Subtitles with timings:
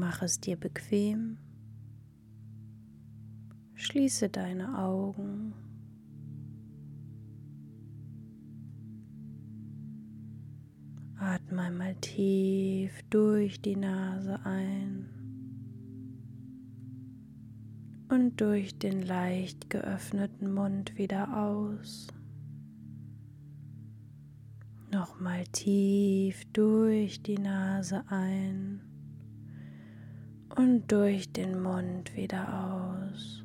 [0.00, 1.36] Mach es dir bequem.
[3.74, 5.52] Schließe deine Augen.
[11.18, 15.04] Atme einmal tief durch die Nase ein
[18.08, 22.06] und durch den leicht geöffneten Mund wieder aus.
[24.90, 28.89] Nochmal tief durch die Nase ein
[30.56, 33.44] und durch den Mund wieder aus.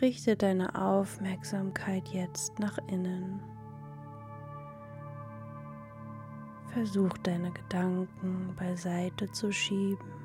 [0.00, 3.40] Richte deine Aufmerksamkeit jetzt nach innen.
[6.72, 10.23] Versuch deine Gedanken beiseite zu schieben.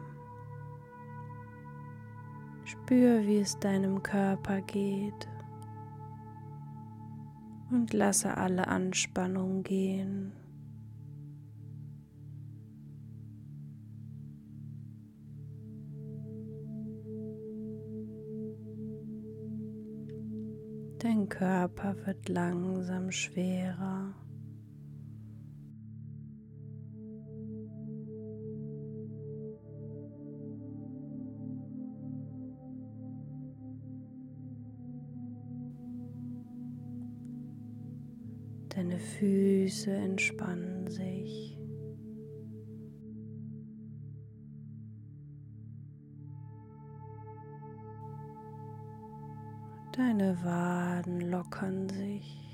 [2.89, 5.27] Spür, wie es deinem Körper geht
[7.69, 10.33] und lasse alle Anspannung gehen.
[20.97, 24.15] Dein Körper wird langsam schwerer.
[39.69, 41.55] Füße entspannen sich.
[49.91, 52.51] Deine Waden lockern sich.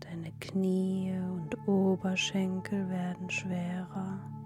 [0.00, 4.41] Deine Knie und Oberschenkel werden schwerer.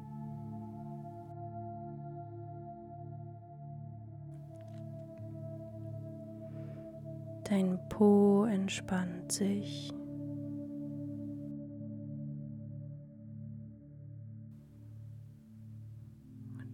[7.48, 9.92] Dein Po entspannt sich.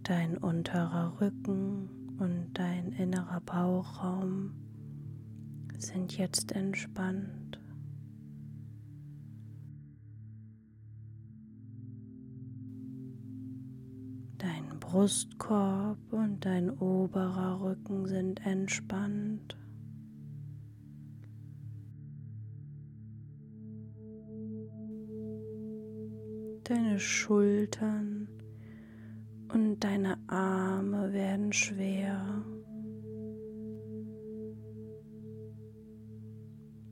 [0.01, 4.55] Dein unterer Rücken und dein innerer Bauchraum
[5.77, 7.59] sind jetzt entspannt.
[14.39, 19.55] Dein Brustkorb und dein oberer Rücken sind entspannt.
[26.65, 28.29] Deine Schultern
[29.53, 32.45] und deine Arme werden schwer.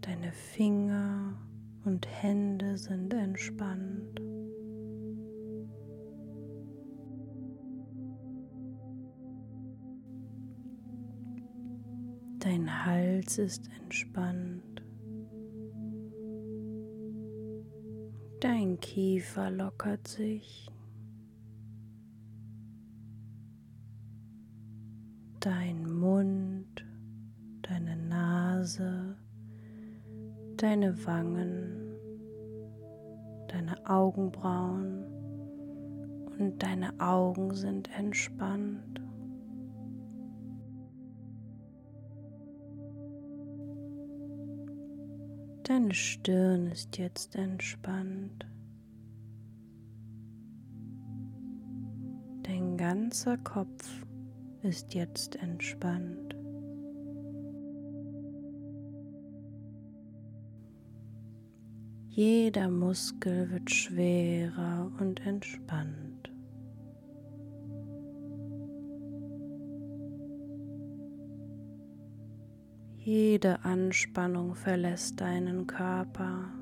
[0.01, 1.37] Deine Finger
[1.85, 4.19] und Hände sind entspannt.
[12.39, 14.70] Dein Hals ist entspannt.
[18.41, 20.71] Dein Kiefer lockert sich.
[25.41, 26.85] dein Mund,
[27.63, 29.15] deine Nase,
[30.57, 31.95] deine Wangen,
[33.47, 35.03] deine Augenbrauen
[36.37, 39.00] und deine Augen sind entspannt.
[45.71, 48.45] Deine Stirn ist jetzt entspannt.
[52.43, 53.87] Dein ganzer Kopf
[54.63, 56.35] ist jetzt entspannt.
[62.09, 66.10] Jeder Muskel wird schwerer und entspannt.
[73.03, 76.60] Jede Anspannung verlässt deinen Körper.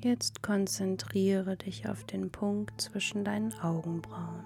[0.00, 4.44] Jetzt konzentriere dich auf den Punkt zwischen deinen Augenbrauen.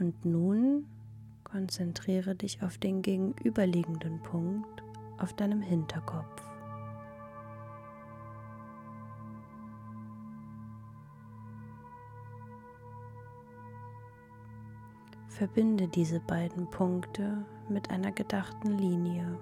[0.00, 0.86] Und nun
[1.44, 4.82] konzentriere dich auf den gegenüberliegenden Punkt
[5.18, 6.43] auf deinem Hinterkopf.
[15.44, 19.38] Verbinde diese beiden Punkte mit einer gedachten Linie.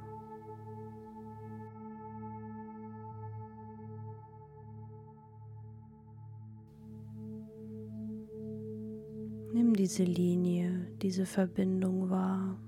[9.54, 12.58] Nimm diese Linie, diese Verbindung wahr.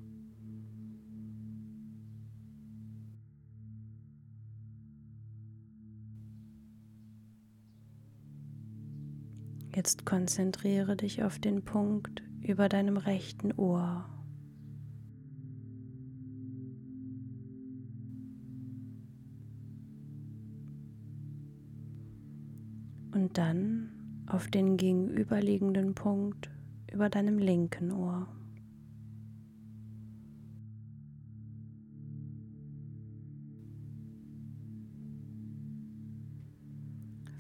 [9.75, 14.05] Jetzt konzentriere dich auf den Punkt über deinem rechten Ohr.
[23.13, 23.91] Und dann
[24.27, 26.51] auf den gegenüberliegenden Punkt
[26.93, 28.29] über deinem linken Ohr.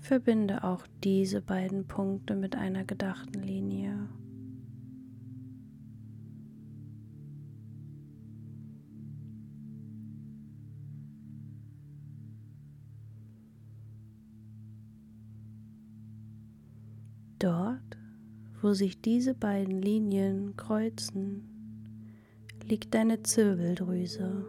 [0.00, 4.08] Verbinde auch diese beiden Punkte mit einer gedachten Linie.
[18.64, 21.42] Wo sich diese beiden Linien kreuzen,
[22.66, 24.46] liegt deine Zirbeldrüse.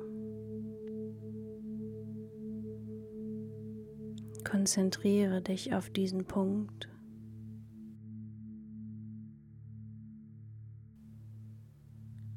[4.49, 6.87] Konzentriere dich auf diesen Punkt.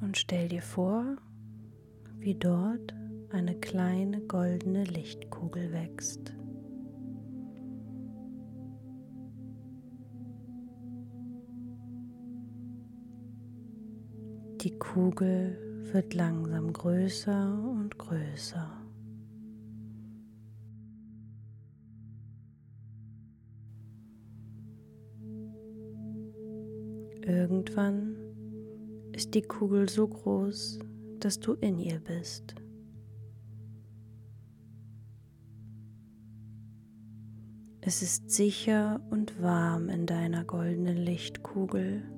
[0.01, 1.17] Und stell dir vor,
[2.19, 2.93] wie dort
[3.31, 6.35] eine kleine goldene Lichtkugel wächst.
[14.61, 15.57] Die Kugel
[15.93, 18.69] wird langsam größer und größer.
[27.23, 28.17] Irgendwann
[29.13, 30.81] ist die Kugel so groß,
[31.21, 32.57] dass du in ihr bist.
[37.81, 42.18] Es ist sicher und warm in deiner goldenen Lichtkugel.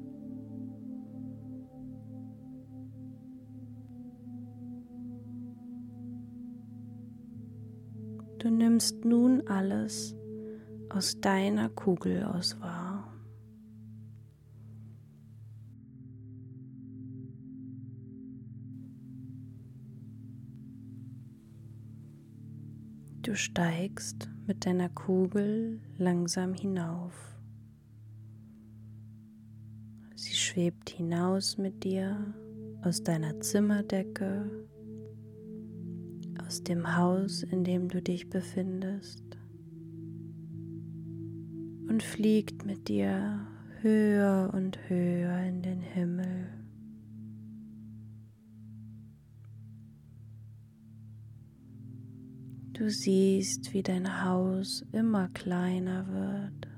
[8.40, 10.16] Du nimmst nun alles
[10.88, 13.12] aus deiner Kugel aus wahr.
[23.20, 27.12] Du steigst mit deiner Kugel langsam hinauf.
[30.14, 32.34] Sie schwebt hinaus mit dir
[32.80, 34.50] aus deiner Zimmerdecke
[36.50, 39.22] aus dem Haus, in dem du dich befindest
[41.88, 43.46] und fliegt mit dir
[43.82, 46.48] höher und höher in den Himmel.
[52.72, 56.68] Du siehst, wie dein Haus immer kleiner wird.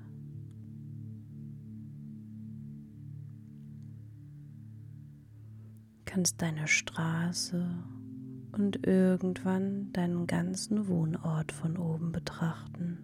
[6.04, 7.82] Kannst deine Straße
[8.52, 12.99] und irgendwann deinen ganzen Wohnort von oben betrachten.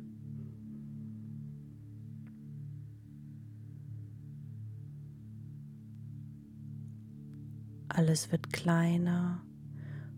[7.88, 9.42] Alles wird kleiner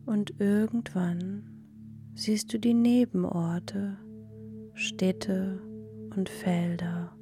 [0.05, 1.45] und irgendwann
[2.15, 3.97] siehst du die Nebenorte,
[4.75, 5.63] Städte
[6.15, 7.17] und Felder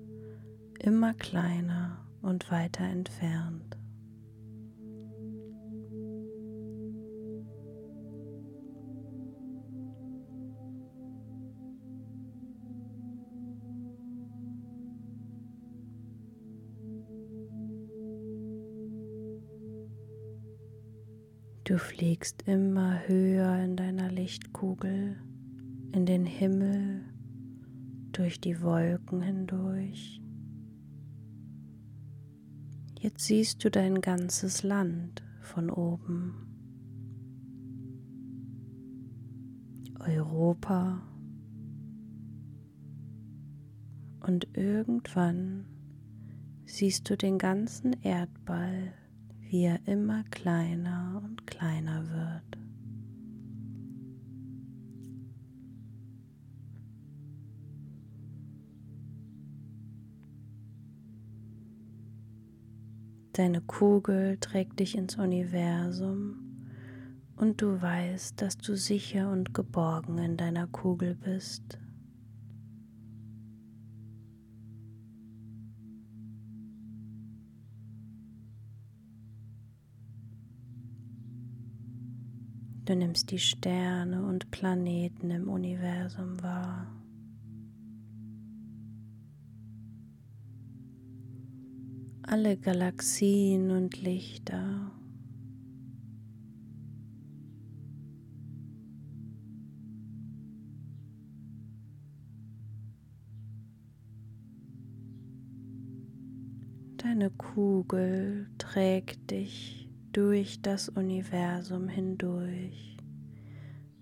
[0.80, 3.77] immer kleiner und weiter entfernt.
[21.68, 25.18] Du fliegst immer höher in deiner Lichtkugel,
[25.92, 27.04] in den Himmel,
[28.10, 30.22] durch die Wolken hindurch.
[32.98, 36.46] Jetzt siehst du dein ganzes Land von oben.
[40.00, 41.02] Europa.
[44.20, 45.66] Und irgendwann
[46.64, 48.94] siehst du den ganzen Erdball
[49.50, 52.58] wie er immer kleiner und kleiner wird.
[63.32, 66.66] Deine Kugel trägt dich ins Universum
[67.36, 71.78] und du weißt, dass du sicher und geborgen in deiner Kugel bist.
[82.88, 86.86] Du nimmst die Sterne und Planeten im Universum wahr.
[92.22, 94.90] Alle Galaxien und Lichter.
[106.96, 112.96] Deine Kugel trägt dich durch das Universum hindurch,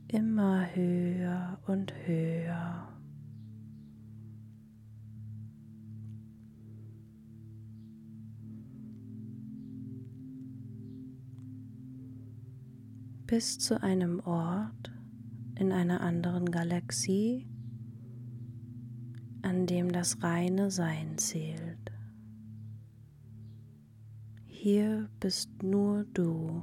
[0.09, 2.97] immer höher und höher.
[13.27, 14.93] bis zu einem Ort
[15.57, 17.49] in einer anderen Galaxie,
[19.43, 21.96] an dem das reine Sein zählt.
[24.69, 26.61] Hier bist nur du.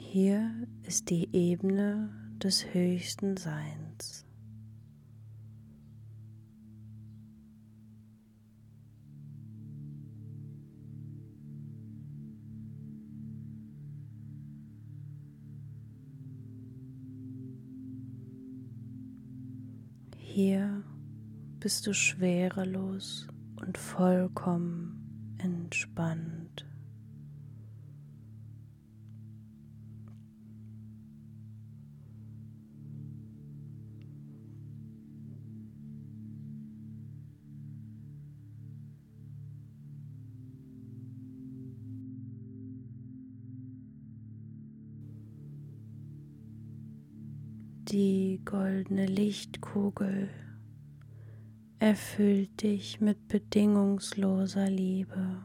[0.00, 2.08] Hier ist die Ebene
[2.42, 4.24] des höchsten Seins.
[20.16, 20.82] Hier
[21.60, 26.66] bist du schwerelos und vollkommen entspannt.
[47.88, 50.28] Die goldene Lichtkugel
[51.86, 55.44] erfüllt dich mit bedingungsloser Liebe.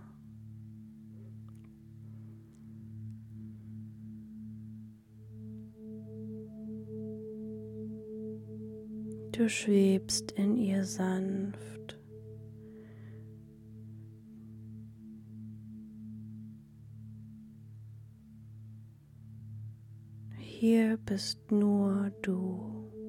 [9.33, 11.99] Du schwebst in ihr sanft.
[20.39, 23.00] Hier bist nur du.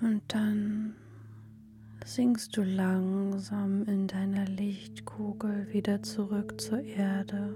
[0.00, 0.94] Und dann
[2.04, 7.54] sinkst du langsam in deiner Lichtkugel wieder zurück zur Erde.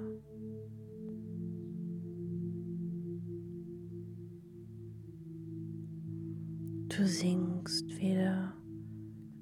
[6.89, 8.53] Du sinkst wieder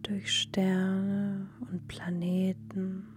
[0.03, 3.09] durch Sterne und Planeten.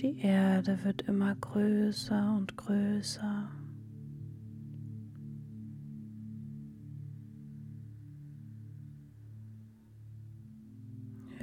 [0.00, 3.57] Die Erde wird immer größer und größer.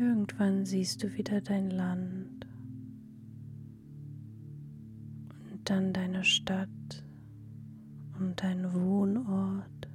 [0.06, 2.46] Irgendwann siehst du wieder dein Land
[5.52, 7.04] und dann deine Stadt
[8.20, 9.90] und dein Wohnort.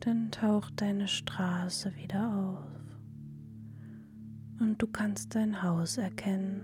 [0.00, 2.64] Dann taucht deine Straße wieder auf
[4.58, 6.62] und du kannst dein Haus erkennen.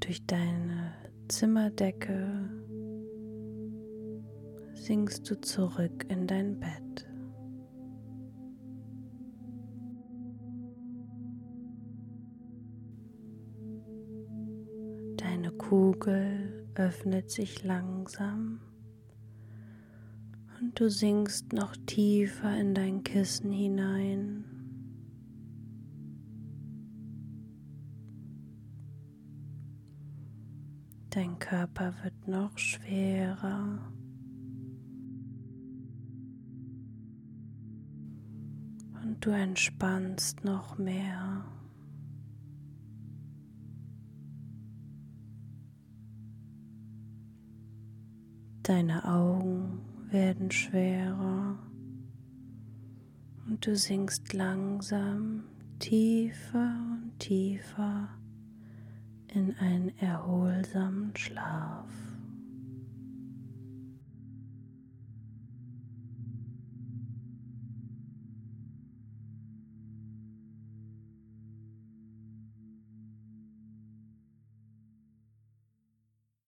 [0.00, 0.92] Durch deine
[1.28, 2.55] Zimmerdecke
[4.86, 7.08] sinkst du zurück in dein Bett.
[15.16, 18.60] Deine Kugel öffnet sich langsam
[20.60, 24.44] und du sinkst noch tiefer in dein Kissen hinein.
[31.10, 33.95] Dein Körper wird noch schwerer.
[39.06, 41.44] Und du entspannst noch mehr.
[48.64, 49.78] Deine Augen
[50.10, 51.56] werden schwerer
[53.46, 55.44] und du sinkst langsam
[55.78, 58.08] tiefer und tiefer
[59.28, 62.05] in einen erholsamen Schlaf.